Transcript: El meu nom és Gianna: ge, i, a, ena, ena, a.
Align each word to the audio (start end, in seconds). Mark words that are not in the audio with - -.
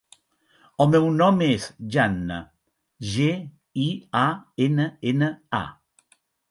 El 0.85 0.89
meu 0.93 1.03
nom 1.17 1.43
és 1.49 1.67
Gianna: 1.97 2.39
ge, 3.13 3.31
i, 3.87 3.89
a, 4.25 4.27
ena, 4.69 4.93
ena, 5.15 5.35
a. 5.65 6.15